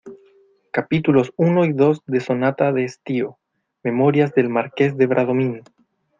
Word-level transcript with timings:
capítulos 0.71 1.31
uno 1.37 1.63
y 1.63 1.73
dos 1.73 2.01
de 2.07 2.21
Sonata 2.21 2.71
de 2.73 2.85
Estío, 2.85 3.37
Memorias 3.83 4.33
del 4.33 4.49
Marqués 4.49 4.97
de 4.97 5.05
Bradomín. 5.05 5.61